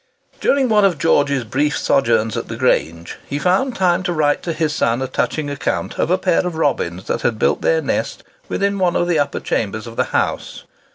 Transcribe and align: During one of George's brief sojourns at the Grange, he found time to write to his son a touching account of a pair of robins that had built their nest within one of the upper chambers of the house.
During 0.39 0.67
one 0.67 0.83
of 0.83 0.97
George's 0.97 1.43
brief 1.43 1.77
sojourns 1.77 2.35
at 2.35 2.47
the 2.47 2.55
Grange, 2.55 3.17
he 3.27 3.37
found 3.37 3.75
time 3.75 4.01
to 4.01 4.11
write 4.13 4.41
to 4.41 4.51
his 4.51 4.73
son 4.73 4.99
a 4.99 5.07
touching 5.07 5.47
account 5.47 5.99
of 5.99 6.09
a 6.09 6.17
pair 6.17 6.39
of 6.43 6.55
robins 6.55 7.03
that 7.05 7.21
had 7.21 7.37
built 7.37 7.61
their 7.61 7.83
nest 7.83 8.23
within 8.49 8.79
one 8.79 8.95
of 8.95 9.07
the 9.07 9.19
upper 9.19 9.39
chambers 9.39 9.85
of 9.85 9.97
the 9.97 10.05
house. 10.05 10.63